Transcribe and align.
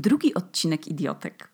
drugi 0.00 0.34
odcinek 0.34 0.88
Idiotek. 0.88 1.48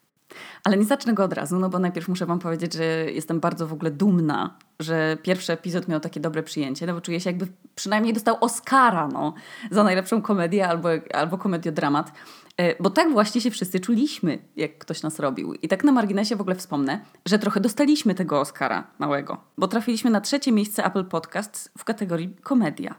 Ale 0.64 0.76
nie 0.76 0.84
zacznę 0.84 1.14
go 1.14 1.24
od 1.24 1.32
razu, 1.32 1.58
no 1.58 1.68
bo 1.68 1.78
najpierw 1.78 2.08
muszę 2.08 2.26
Wam 2.26 2.38
powiedzieć, 2.38 2.72
że 2.74 2.84
jestem 3.10 3.40
bardzo 3.40 3.66
w 3.66 3.72
ogóle 3.72 3.90
dumna, 3.90 4.58
że 4.80 5.16
pierwszy 5.22 5.52
epizod 5.52 5.88
miał 5.88 6.00
takie 6.00 6.20
dobre 6.20 6.42
przyjęcie, 6.42 6.86
no 6.86 6.94
bo 6.94 7.00
czuję 7.00 7.20
się 7.20 7.30
jakby 7.30 7.46
przynajmniej 7.74 8.12
dostał 8.14 8.36
Oscara 8.40 9.08
no, 9.08 9.34
za 9.70 9.84
najlepszą 9.84 10.22
komedię 10.22 10.68
albo, 10.68 10.88
albo 11.14 11.38
komediodramat. 11.38 12.12
E, 12.56 12.82
bo 12.82 12.90
tak 12.90 13.12
właśnie 13.12 13.40
się 13.40 13.50
wszyscy 13.50 13.80
czuliśmy, 13.80 14.38
jak 14.56 14.78
ktoś 14.78 15.02
nas 15.02 15.18
robił. 15.18 15.54
I 15.54 15.68
tak 15.68 15.84
na 15.84 15.92
marginesie 15.92 16.36
w 16.36 16.40
ogóle 16.40 16.56
wspomnę, 16.56 17.00
że 17.26 17.38
trochę 17.38 17.60
dostaliśmy 17.60 18.14
tego 18.14 18.40
Oscara 18.40 18.86
małego, 18.98 19.44
bo 19.58 19.68
trafiliśmy 19.68 20.10
na 20.10 20.20
trzecie 20.20 20.52
miejsce 20.52 20.84
Apple 20.84 21.04
Podcasts 21.04 21.70
w 21.78 21.84
kategorii 21.84 22.36
komedia 22.42 22.94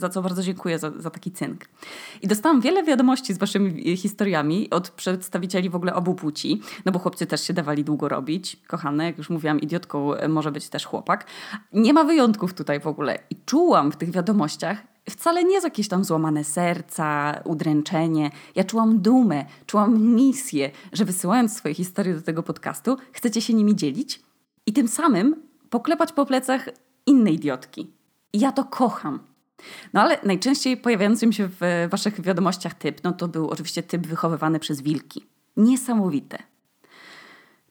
za 0.00 0.08
co 0.08 0.22
bardzo 0.22 0.42
dziękuję 0.42 0.78
za, 0.78 0.90
za, 0.96 1.10
taki 1.10 1.32
cynk. 1.32 1.64
I 2.22 2.28
dostałam 2.28 2.60
wiele 2.60 2.82
wiadomości 2.82 3.34
z 3.34 3.38
waszymi 3.38 3.96
historiami 3.96 4.70
od 4.70 4.90
przedstawicieli 4.90 5.70
w 5.70 5.76
ogóle 5.76 5.94
obu 5.94 6.14
płci, 6.14 6.60
no 6.84 6.92
bo 6.92 6.98
chłopcy 6.98 7.26
też 7.26 7.46
się 7.46 7.52
dawali 7.54 7.84
długo 7.84 8.08
robić. 8.08 8.56
Kochane, 8.66 9.04
jak 9.04 9.18
już 9.18 9.30
mówiłam, 9.30 9.60
idiotką 9.60 10.14
e, 10.14 10.28
może 10.28 10.52
być 10.52 10.68
też 10.68 10.86
chłopak. 10.86 11.26
Nie 11.72 11.92
ma 11.92 12.04
wyjątków 12.04 12.54
tutaj 12.54 12.80
w 12.80 12.86
ogóle. 12.86 13.18
I 13.30 13.36
czułam 13.46 13.92
w 13.92 13.96
tych 13.96 14.10
wiadomościach 14.10 14.82
wcale 15.10 15.44
nie 15.44 15.60
z 15.60 15.64
jakieś 15.64 15.88
tam 15.88 16.04
złamane 16.04 16.44
serca, 16.44 17.40
udręczenie. 17.44 18.30
Ja 18.54 18.64
czułam 18.64 19.00
dumę, 19.00 19.44
czułam 19.66 20.02
misję, 20.02 20.70
że 20.92 21.04
wysyłając 21.04 21.56
swoje 21.56 21.74
historie 21.74 22.14
do 22.14 22.22
tego 22.22 22.42
podcastu, 22.42 22.96
chcecie 23.12 23.40
się 23.40 23.54
nimi 23.54 23.76
dzielić 23.76 24.22
i 24.66 24.72
tym 24.72 24.88
samym 24.88 25.36
poklepać 25.70 26.12
po 26.12 26.26
plecach 26.26 26.68
inne 27.06 27.30
idiotki. 27.30 27.90
I 28.32 28.40
ja 28.40 28.52
to 28.52 28.64
kocham. 28.64 29.31
No 29.92 30.00
ale 30.00 30.18
najczęściej 30.24 30.76
pojawiającym 30.76 31.32
się 31.32 31.48
w 31.60 31.88
waszych 31.90 32.20
wiadomościach 32.20 32.74
typ, 32.74 33.04
no 33.04 33.12
to 33.12 33.28
był 33.28 33.50
oczywiście 33.50 33.82
typ 33.82 34.06
wychowywany 34.06 34.58
przez 34.58 34.80
wilki. 34.80 35.26
Niesamowite. 35.56 36.38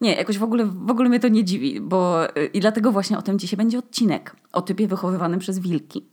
Nie, 0.01 0.15
jakoś 0.15 0.37
w 0.37 0.43
ogóle, 0.43 0.65
w 0.65 0.91
ogóle 0.91 1.09
mnie 1.09 1.19
to 1.19 1.27
nie 1.27 1.43
dziwi, 1.43 1.81
bo 1.81 2.19
i 2.53 2.59
dlatego 2.59 2.91
właśnie 2.91 3.17
o 3.17 3.21
tym 3.21 3.39
dzisiaj 3.39 3.57
będzie 3.57 3.79
odcinek, 3.79 4.35
o 4.51 4.61
typie 4.61 4.87
wychowywanym 4.87 5.39
przez 5.39 5.59
wilki. 5.59 6.05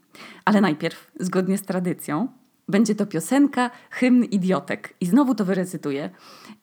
Ale 0.45 0.61
najpierw, 0.61 1.11
zgodnie 1.21 1.59
z 1.59 1.63
tradycją, 1.63 2.29
będzie 2.69 2.95
to 2.95 3.07
piosenka 3.07 3.71
Hymn 3.91 4.25
Idiotek. 4.25 4.95
I 5.01 5.07
znowu 5.07 5.35
to 5.35 5.45
wyrecytuję. 5.45 6.11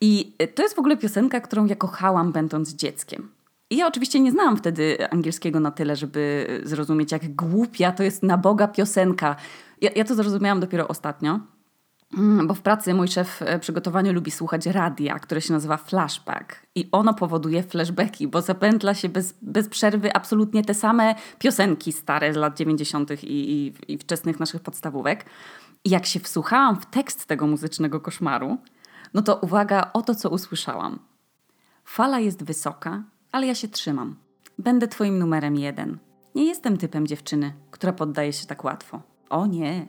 I 0.01 0.35
to 0.55 0.63
jest 0.63 0.75
w 0.75 0.79
ogóle 0.79 0.97
piosenka, 0.97 1.39
którą 1.39 1.65
ja 1.65 1.75
kochałam 1.75 2.31
będąc 2.31 2.73
dzieckiem. 2.73 3.31
Ja 3.75 3.87
oczywiście 3.87 4.19
nie 4.19 4.31
znałam 4.31 4.57
wtedy 4.57 5.09
angielskiego 5.11 5.59
na 5.59 5.71
tyle, 5.71 5.95
żeby 5.95 6.47
zrozumieć, 6.63 7.11
jak 7.11 7.35
głupia 7.35 7.91
to 7.91 8.03
jest 8.03 8.23
na 8.23 8.37
Boga 8.37 8.67
piosenka. 8.67 9.35
Ja, 9.81 9.89
ja 9.95 10.03
to 10.03 10.15
zrozumiałam 10.15 10.59
dopiero 10.59 10.87
ostatnio, 10.87 11.39
mm, 12.17 12.47
bo 12.47 12.53
w 12.53 12.61
pracy 12.61 12.93
mój 12.93 13.07
szef 13.07 13.41
e, 13.41 13.59
przygotowania 13.59 14.11
lubi 14.11 14.31
słuchać 14.31 14.65
radia, 14.65 15.19
które 15.19 15.41
się 15.41 15.53
nazywa 15.53 15.77
Flashback. 15.77 16.65
I 16.75 16.89
ono 16.91 17.13
powoduje 17.13 17.63
flashbacki, 17.63 18.27
bo 18.27 18.41
zapętla 18.41 18.93
się 18.93 19.09
bez, 19.09 19.33
bez 19.41 19.69
przerwy 19.69 20.13
absolutnie 20.13 20.63
te 20.63 20.73
same 20.73 21.15
piosenki 21.39 21.91
stare 21.91 22.33
z 22.33 22.35
lat 22.35 22.57
90. 22.57 23.23
I, 23.23 23.27
i, 23.51 23.73
i 23.93 23.97
wczesnych 23.97 24.39
naszych 24.39 24.61
podstawówek. 24.61 25.25
I 25.83 25.89
jak 25.89 26.05
się 26.05 26.19
wsłuchałam 26.19 26.81
w 26.81 26.85
tekst 26.85 27.25
tego 27.25 27.47
muzycznego 27.47 27.99
koszmaru, 27.99 28.57
no 29.13 29.21
to 29.21 29.35
uwaga 29.35 29.89
o 29.93 30.01
to, 30.01 30.15
co 30.15 30.29
usłyszałam. 30.29 30.99
Fala 31.85 32.19
jest 32.19 32.43
wysoka, 32.43 33.03
ale 33.35 33.47
ja 33.47 33.55
się 33.55 33.67
trzymam. 33.67 34.15
Będę 34.59 34.87
twoim 34.87 35.19
numerem 35.19 35.55
jeden. 35.55 35.97
Nie 36.35 36.45
jestem 36.45 36.77
typem 36.77 37.07
dziewczyny, 37.07 37.53
która 37.71 37.93
poddaje 37.93 38.33
się 38.33 38.47
tak 38.47 38.63
łatwo. 38.63 39.01
O 39.29 39.45
nie, 39.45 39.87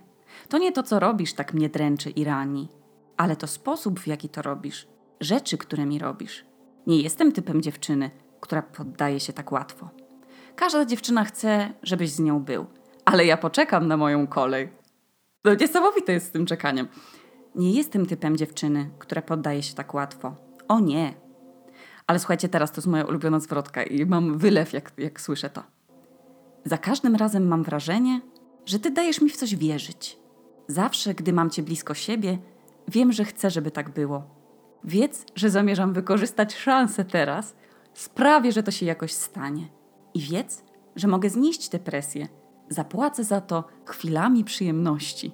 to 0.49 0.59
nie 0.59 0.73
to, 0.73 0.83
co 0.83 1.01
robisz, 1.01 1.35
tak 1.35 1.55
mnie 1.55 1.69
dręczy 1.69 2.11
i 2.11 2.25
rani, 2.25 2.69
ale 3.17 3.37
to 3.37 3.47
sposób, 3.47 4.01
w 4.01 4.07
jaki 4.07 4.29
to 4.29 4.43
robisz, 4.43 4.89
rzeczy, 5.21 5.59
które 5.59 5.87
mi 5.87 5.99
robisz. 5.99 6.45
Nie 6.87 7.01
jestem 7.01 7.33
typem 7.33 7.63
dziewczyny, 7.63 8.11
która 8.41 8.63
poddaje 8.63 9.21
się 9.21 9.33
tak 9.33 9.53
łatwo. 9.53 9.89
Każda 10.57 10.85
dziewczyna 10.85 11.25
chce, 11.25 11.73
żebyś 11.83 12.11
z 12.11 12.21
nią 12.21 12.41
był, 12.41 12.67
ale 13.05 13.27
ja 13.27 13.37
poczekam 13.37 13.89
na 13.89 13.97
moją 13.97 14.27
kolej. 14.27 14.69
No 15.45 15.55
niesamowite 15.55 16.13
jest 16.13 16.27
z 16.27 16.31
tym 16.31 16.47
czekaniem. 16.47 16.89
Nie 17.55 17.73
jestem 17.73 18.07
typem 18.07 18.37
dziewczyny, 18.37 18.91
która 18.99 19.23
poddaje 19.23 19.63
się 19.63 19.75
tak 19.75 19.95
łatwo. 19.95 20.35
O 20.69 20.81
nie, 20.81 21.26
ale 22.07 22.19
słuchajcie, 22.19 22.49
teraz 22.49 22.73
to 22.73 22.77
jest 22.77 22.89
moja 22.89 23.05
ulubiona 23.05 23.41
zwrotka 23.41 23.83
i 23.83 24.07
mam 24.07 24.39
wylew, 24.39 24.73
jak, 24.73 24.93
jak 24.99 25.21
słyszę 25.21 25.51
to. 25.51 25.63
Za 26.65 26.79
każdym 26.79 27.17
razem 27.17 27.49
mam 27.49 27.63
wrażenie, 27.63 28.21
że 28.67 28.79
ty 28.79 28.91
dajesz 28.91 29.21
mi 29.21 29.31
w 29.31 29.37
coś 29.37 29.57
wierzyć. 29.57 30.19
Zawsze, 30.69 31.15
gdy 31.15 31.33
mam 31.33 31.51
cię 31.51 31.63
blisko 31.63 31.95
siebie, 31.95 32.39
wiem, 32.89 33.13
że 33.13 33.25
chcę, 33.25 33.51
żeby 33.51 33.71
tak 33.71 33.91
było. 33.91 34.25
Wiedz, 34.85 35.25
że 35.35 35.51
zamierzam 35.51 35.93
wykorzystać 35.93 36.55
szansę 36.55 37.05
teraz, 37.05 37.55
sprawię, 37.95 38.53
że 38.53 38.63
to 38.63 38.71
się 38.71 38.87
jakoś 38.87 39.13
stanie. 39.13 39.69
I 40.15 40.21
wiedz, 40.21 40.65
że 40.97 41.09
mogę 41.09 41.31
znieść 41.31 41.69
tę 41.69 41.79
presję. 41.79 42.29
Zapłacę 42.69 43.25
za 43.25 43.41
to 43.41 43.65
chwilami 43.85 44.45
przyjemności. 44.45 45.33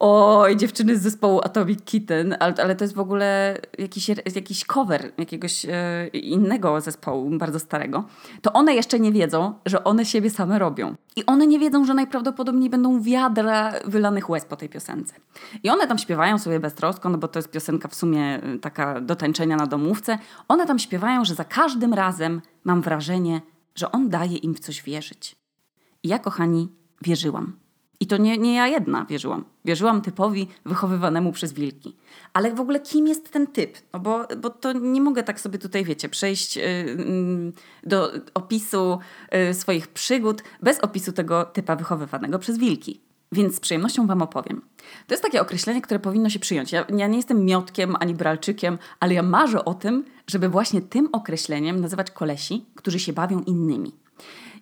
Oj, 0.00 0.56
dziewczyny 0.56 0.96
z 0.96 1.02
zespołu 1.02 1.40
Atomic 1.44 1.84
Kitten, 1.84 2.36
ale, 2.40 2.54
ale 2.62 2.76
to 2.76 2.84
jest 2.84 2.94
w 2.94 3.00
ogóle 3.00 3.58
jakiś, 3.78 4.08
jakiś 4.34 4.64
cover 4.64 5.12
jakiegoś 5.18 5.64
e, 5.64 6.06
innego 6.12 6.80
zespołu, 6.80 7.30
bardzo 7.38 7.58
starego. 7.58 8.04
To 8.42 8.52
one 8.52 8.74
jeszcze 8.74 9.00
nie 9.00 9.12
wiedzą, 9.12 9.54
że 9.66 9.84
one 9.84 10.04
siebie 10.04 10.30
same 10.30 10.58
robią. 10.58 10.94
I 11.16 11.26
one 11.26 11.46
nie 11.46 11.58
wiedzą, 11.58 11.84
że 11.84 11.94
najprawdopodobniej 11.94 12.70
będą 12.70 13.02
wiadra 13.02 13.72
wylanych 13.84 14.30
łez 14.30 14.44
po 14.44 14.56
tej 14.56 14.68
piosence. 14.68 15.14
I 15.62 15.70
one 15.70 15.86
tam 15.86 15.98
śpiewają 15.98 16.38
sobie 16.38 16.60
beztrosko, 16.60 17.08
no 17.08 17.18
bo 17.18 17.28
to 17.28 17.38
jest 17.38 17.50
piosenka 17.50 17.88
w 17.88 17.94
sumie 17.94 18.42
e, 18.42 18.58
taka 18.58 19.00
do 19.00 19.16
tańczenia 19.16 19.56
na 19.56 19.66
domówce. 19.66 20.18
One 20.48 20.66
tam 20.66 20.78
śpiewają, 20.78 21.24
że 21.24 21.34
za 21.34 21.44
każdym 21.44 21.94
razem 21.94 22.42
mam 22.64 22.82
wrażenie, 22.82 23.40
że 23.74 23.92
on 23.92 24.08
daje 24.08 24.36
im 24.36 24.54
w 24.54 24.60
coś 24.60 24.82
wierzyć. 24.82 25.36
I 26.02 26.08
ja, 26.08 26.18
kochani, 26.18 26.68
wierzyłam. 27.02 27.67
I 28.00 28.06
to 28.06 28.16
nie, 28.16 28.38
nie 28.38 28.54
ja 28.54 28.66
jedna 28.66 29.04
wierzyłam. 29.04 29.44
Wierzyłam 29.64 30.02
typowi 30.02 30.48
wychowywanemu 30.66 31.32
przez 31.32 31.52
wilki. 31.52 31.96
Ale 32.32 32.54
w 32.54 32.60
ogóle 32.60 32.80
kim 32.80 33.06
jest 33.06 33.32
ten 33.32 33.46
typ? 33.46 33.78
No 33.92 34.00
bo, 34.00 34.26
bo 34.36 34.50
to 34.50 34.72
nie 34.72 35.00
mogę 35.00 35.22
tak 35.22 35.40
sobie 35.40 35.58
tutaj, 35.58 35.84
wiecie, 35.84 36.08
przejść 36.08 36.56
yy, 36.56 36.62
do 37.82 38.12
opisu 38.34 38.98
yy, 39.32 39.54
swoich 39.54 39.88
przygód 39.88 40.42
bez 40.62 40.80
opisu 40.80 41.12
tego 41.12 41.44
typa 41.44 41.76
wychowywanego 41.76 42.38
przez 42.38 42.58
wilki. 42.58 43.00
Więc 43.32 43.54
z 43.54 43.60
przyjemnością 43.60 44.06
Wam 44.06 44.22
opowiem. 44.22 44.62
To 45.06 45.14
jest 45.14 45.22
takie 45.22 45.40
określenie, 45.40 45.82
które 45.82 46.00
powinno 46.00 46.30
się 46.30 46.38
przyjąć. 46.38 46.72
Ja, 46.72 46.84
ja 46.96 47.06
nie 47.06 47.16
jestem 47.16 47.44
miotkiem 47.44 47.96
ani 48.00 48.14
bralczykiem, 48.14 48.78
ale 49.00 49.14
ja 49.14 49.22
marzę 49.22 49.64
o 49.64 49.74
tym, 49.74 50.04
żeby 50.26 50.48
właśnie 50.48 50.80
tym 50.80 51.08
określeniem 51.12 51.80
nazywać 51.80 52.10
kolesi, 52.10 52.64
którzy 52.74 52.98
się 52.98 53.12
bawią 53.12 53.42
innymi. 53.42 53.92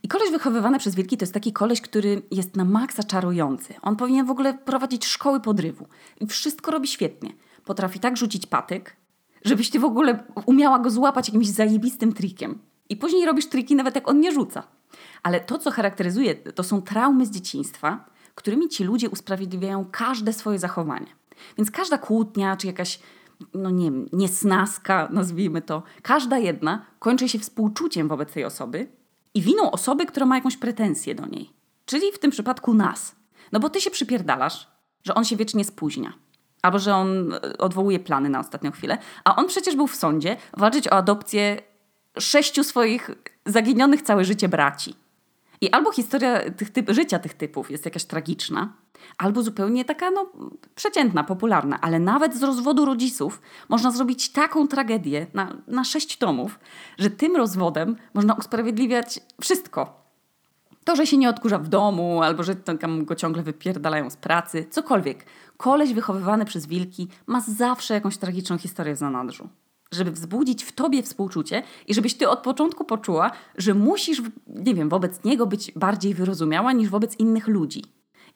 I 0.02 0.08
koleś 0.08 0.30
wychowywany 0.30 0.78
przez 0.78 0.94
wilki 0.94 1.16
to 1.16 1.22
jest 1.22 1.34
taki 1.34 1.52
koleś, 1.52 1.80
który 1.80 2.22
jest 2.30 2.56
na 2.56 2.64
maksa 2.64 3.02
czarujący. 3.02 3.74
On 3.82 3.96
powinien 3.96 4.26
w 4.26 4.30
ogóle 4.30 4.54
prowadzić 4.54 5.06
szkoły 5.06 5.40
podrywu. 5.40 5.86
I 6.20 6.26
wszystko 6.26 6.70
robi 6.70 6.88
świetnie. 6.88 7.30
Potrafi 7.64 8.00
tak 8.00 8.16
rzucić 8.16 8.46
patyk, 8.46 8.96
żebyś 9.44 9.70
ty 9.70 9.78
w 9.78 9.84
ogóle 9.84 10.24
umiała 10.46 10.78
go 10.78 10.90
złapać 10.90 11.28
jakimś 11.28 11.48
zajebistym 11.48 12.12
trikiem. 12.12 12.58
I 12.88 12.96
później 12.96 13.26
robisz 13.26 13.46
triki 13.46 13.76
nawet 13.76 13.94
jak 13.94 14.08
on 14.08 14.20
nie 14.20 14.32
rzuca. 14.32 14.62
Ale 15.22 15.40
to, 15.40 15.58
co 15.58 15.70
charakteryzuje, 15.70 16.34
to 16.34 16.62
są 16.62 16.82
traumy 16.82 17.26
z 17.26 17.30
dzieciństwa, 17.30 18.04
którymi 18.34 18.68
ci 18.68 18.84
ludzie 18.84 19.10
usprawiedliwiają 19.10 19.86
każde 19.92 20.32
swoje 20.32 20.58
zachowanie. 20.58 21.06
Więc 21.58 21.70
każda 21.70 21.98
kłótnia, 21.98 22.56
czy 22.56 22.66
jakaś, 22.66 22.98
no 23.54 23.70
nie 23.70 23.84
wiem, 23.84 24.08
niesnaska, 24.12 25.08
nazwijmy 25.12 25.62
to, 25.62 25.82
każda 26.02 26.38
jedna 26.38 26.86
kończy 26.98 27.28
się 27.28 27.38
współczuciem 27.38 28.08
wobec 28.08 28.32
tej 28.32 28.44
osoby 28.44 28.88
i 29.36 29.42
winą 29.42 29.70
osoby, 29.70 30.06
która 30.06 30.26
ma 30.26 30.36
jakąś 30.36 30.56
pretensję 30.56 31.14
do 31.14 31.26
niej. 31.26 31.50
Czyli 31.86 32.12
w 32.12 32.18
tym 32.18 32.30
przypadku 32.30 32.74
nas. 32.74 33.16
No 33.52 33.60
bo 33.60 33.70
ty 33.70 33.80
się 33.80 33.90
przypierdalasz, 33.90 34.68
że 35.04 35.14
on 35.14 35.24
się 35.24 35.36
wiecznie 35.36 35.64
spóźnia. 35.64 36.12
Albo 36.62 36.78
że 36.78 36.94
on 36.94 37.32
e, 37.32 37.58
odwołuje 37.58 37.98
plany 37.98 38.28
na 38.28 38.40
ostatnią 38.40 38.70
chwilę. 38.70 38.98
A 39.24 39.36
on 39.36 39.46
przecież 39.46 39.76
był 39.76 39.86
w 39.86 39.96
sądzie 39.96 40.36
walczyć 40.56 40.88
o 40.88 40.92
adopcję 40.92 41.62
sześciu 42.18 42.64
swoich 42.64 43.10
zaginionych 43.46 44.02
całe 44.02 44.24
życie 44.24 44.48
braci. 44.48 44.94
I 45.60 45.70
albo 45.70 45.92
historia 45.92 46.50
tych 46.50 46.70
typ, 46.70 46.90
życia 46.90 47.18
tych 47.18 47.34
typów 47.34 47.70
jest 47.70 47.84
jakaś 47.84 48.04
tragiczna, 48.04 48.72
albo 49.18 49.42
zupełnie 49.42 49.84
taka 49.84 50.10
no, 50.10 50.32
przeciętna, 50.74 51.24
popularna. 51.24 51.80
Ale 51.80 51.98
nawet 51.98 52.36
z 52.36 52.42
rozwodu 52.42 52.84
rodziców 52.84 53.42
można 53.68 53.90
zrobić 53.90 54.32
taką 54.32 54.68
tragedię 54.68 55.26
na, 55.34 55.56
na 55.66 55.84
sześć 55.84 56.18
tomów, 56.18 56.58
że 56.98 57.10
tym 57.10 57.36
rozwodem 57.36 57.96
można 58.14 58.34
usprawiedliwiać 58.34 59.20
wszystko. 59.40 60.06
To, 60.84 60.96
że 60.96 61.06
się 61.06 61.16
nie 61.16 61.28
odkurza 61.28 61.58
w 61.58 61.68
domu, 61.68 62.22
albo 62.22 62.42
że 62.42 62.56
tam 62.56 63.04
go 63.04 63.14
ciągle 63.14 63.42
wypierdalają 63.42 64.10
z 64.10 64.16
pracy, 64.16 64.66
cokolwiek. 64.70 65.24
Koleś 65.56 65.92
wychowywany 65.92 66.44
przez 66.44 66.66
wilki 66.66 67.08
ma 67.26 67.40
zawsze 67.40 67.94
jakąś 67.94 68.16
tragiczną 68.16 68.58
historię 68.58 68.94
w 68.94 68.98
zanadrzu 68.98 69.48
żeby 69.96 70.10
wzbudzić 70.10 70.64
w 70.64 70.72
tobie 70.72 71.02
współczucie 71.02 71.62
i 71.86 71.94
żebyś 71.94 72.14
ty 72.14 72.28
od 72.28 72.38
początku 72.38 72.84
poczuła, 72.84 73.30
że 73.58 73.74
musisz, 73.74 74.22
nie 74.46 74.74
wiem, 74.74 74.88
wobec 74.88 75.24
niego 75.24 75.46
być 75.46 75.72
bardziej 75.72 76.14
wyrozumiała 76.14 76.72
niż 76.72 76.88
wobec 76.88 77.18
innych 77.18 77.48
ludzi. 77.48 77.84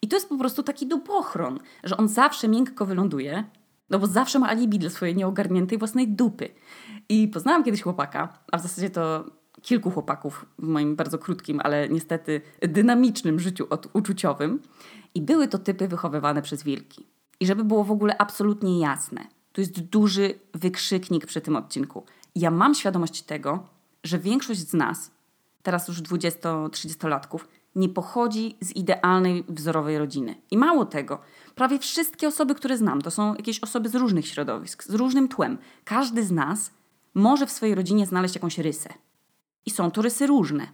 I 0.01 0.07
to 0.07 0.15
jest 0.15 0.29
po 0.29 0.37
prostu 0.37 0.63
taki 0.63 0.87
dupochron, 0.87 1.59
że 1.83 1.97
on 1.97 2.07
zawsze 2.07 2.47
miękko 2.47 2.85
wyląduje, 2.85 3.43
No 3.91 3.99
bo 3.99 4.07
zawsze 4.07 4.39
ma 4.39 4.49
alibi 4.49 4.79
dla 4.79 4.89
swojej 4.89 5.15
nieogarniętej 5.15 5.77
własnej 5.77 6.07
dupy. 6.07 6.49
I 7.09 7.27
poznałam 7.27 7.63
kiedyś 7.63 7.81
chłopaka, 7.81 8.39
a 8.51 8.57
w 8.57 8.61
zasadzie 8.61 8.89
to 8.89 9.25
kilku 9.61 9.91
chłopaków 9.91 10.45
w 10.59 10.67
moim 10.67 10.95
bardzo 10.95 11.17
krótkim, 11.17 11.59
ale 11.63 11.89
niestety 11.89 12.41
dynamicznym 12.61 13.39
życiu 13.39 13.67
uczuciowym. 13.93 14.59
I 15.15 15.21
były 15.21 15.47
to 15.47 15.57
typy 15.57 15.87
wychowywane 15.87 16.41
przez 16.41 16.63
wilki. 16.63 17.07
I 17.39 17.45
żeby 17.45 17.63
było 17.63 17.83
w 17.83 17.91
ogóle 17.91 18.17
absolutnie 18.17 18.79
jasne, 18.79 19.27
tu 19.51 19.61
jest 19.61 19.81
duży 19.81 20.39
wykrzyknik 20.53 21.25
przy 21.25 21.41
tym 21.41 21.55
odcinku. 21.55 22.05
Ja 22.35 22.51
mam 22.51 22.75
świadomość 22.75 23.21
tego, 23.21 23.67
że 24.03 24.19
większość 24.19 24.59
z 24.59 24.73
nas, 24.73 25.11
teraz 25.63 25.87
już 25.87 26.01
20-30-latków, 26.01 27.39
nie 27.75 27.89
pochodzi 27.89 28.57
z 28.61 28.71
idealnej, 28.71 29.43
wzorowej 29.49 29.97
rodziny. 29.97 30.35
I 30.51 30.57
mało 30.57 30.85
tego, 30.85 31.19
prawie 31.55 31.79
wszystkie 31.79 32.27
osoby, 32.27 32.55
które 32.55 32.77
znam, 32.77 33.01
to 33.01 33.11
są 33.11 33.35
jakieś 33.35 33.59
osoby 33.59 33.89
z 33.89 33.95
różnych 33.95 34.27
środowisk, 34.27 34.83
z 34.83 34.93
różnym 34.93 35.27
tłem. 35.27 35.57
Każdy 35.85 36.23
z 36.23 36.31
nas 36.31 36.71
może 37.13 37.45
w 37.47 37.51
swojej 37.51 37.75
rodzinie 37.75 38.05
znaleźć 38.05 38.35
jakąś 38.35 38.57
rysę. 38.57 38.93
I 39.65 39.71
są 39.71 39.91
to 39.91 40.01
rysy 40.01 40.27
różne. 40.27 40.67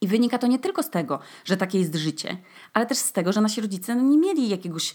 I 0.00 0.08
wynika 0.08 0.38
to 0.38 0.46
nie 0.46 0.58
tylko 0.58 0.82
z 0.82 0.90
tego, 0.90 1.18
że 1.44 1.56
takie 1.56 1.78
jest 1.78 1.94
życie, 1.94 2.36
ale 2.72 2.86
też 2.86 2.98
z 2.98 3.12
tego, 3.12 3.32
że 3.32 3.40
nasi 3.40 3.60
rodzice 3.60 3.96
nie 3.96 4.18
mieli 4.18 4.48
jakiegoś 4.48 4.94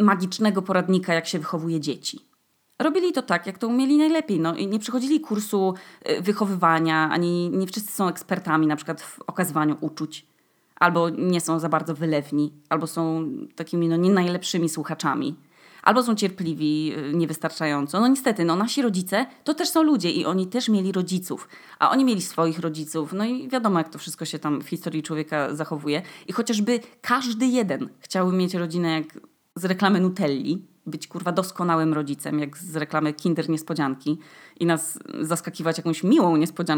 magicznego 0.00 0.62
poradnika, 0.62 1.14
jak 1.14 1.26
się 1.26 1.38
wychowuje 1.38 1.80
dzieci. 1.80 2.20
Robili 2.78 3.12
to 3.12 3.22
tak, 3.22 3.46
jak 3.46 3.58
to 3.58 3.68
umieli 3.68 3.98
najlepiej. 3.98 4.40
No, 4.40 4.54
nie 4.54 4.78
przechodzili 4.78 5.20
kursu 5.20 5.74
y, 6.10 6.22
wychowywania, 6.22 7.10
ani 7.10 7.50
nie 7.50 7.66
wszyscy 7.66 7.92
są 7.92 8.08
ekspertami 8.08 8.66
na 8.66 8.76
przykład 8.76 9.02
w 9.02 9.20
okazywaniu 9.26 9.76
uczuć. 9.80 10.26
Albo 10.76 11.10
nie 11.10 11.40
są 11.40 11.58
za 11.58 11.68
bardzo 11.68 11.94
wylewni, 11.94 12.52
albo 12.68 12.86
są 12.86 13.28
takimi 13.56 13.88
no, 13.88 13.96
nie 13.96 14.10
najlepszymi 14.10 14.68
słuchaczami 14.68 15.36
albo 15.82 16.02
są 16.02 16.14
cierpliwi 16.14 16.92
y, 16.98 17.14
niewystarczająco. 17.14 18.00
No 18.00 18.08
niestety, 18.08 18.44
no 18.44 18.56
nasi 18.56 18.82
rodzice 18.82 19.26
to 19.44 19.54
też 19.54 19.68
są 19.68 19.82
ludzie 19.82 20.10
i 20.10 20.24
oni 20.24 20.46
też 20.46 20.68
mieli 20.68 20.92
rodziców, 20.92 21.48
a 21.78 21.90
oni 21.90 22.04
mieli 22.04 22.22
swoich 22.22 22.58
rodziców. 22.58 23.12
No 23.12 23.24
i 23.24 23.48
wiadomo, 23.48 23.78
jak 23.78 23.88
to 23.88 23.98
wszystko 23.98 24.24
się 24.24 24.38
tam 24.38 24.60
w 24.62 24.68
historii 24.68 25.02
człowieka 25.02 25.54
zachowuje. 25.54 26.02
I 26.28 26.32
chociażby 26.32 26.80
każdy 27.00 27.46
jeden 27.46 27.88
chciałby 28.00 28.36
mieć 28.36 28.54
rodzinę 28.54 28.92
jak 28.92 29.20
z 29.56 29.64
reklamy 29.64 30.00
Nutelli, 30.00 30.66
być 30.86 31.08
kurwa 31.08 31.32
doskonałym 31.32 31.94
rodzicem, 31.94 32.38
jak 32.38 32.58
z 32.58 32.76
reklamy 32.76 33.12
Kinder 33.12 33.48
Niespodzianki 33.48 34.18
i 34.60 34.66
nas 34.66 34.98
zaskakiwać 35.20 35.78
jakąś 35.78 36.02
miłą 36.02 36.36
niespodzianką 36.36 36.70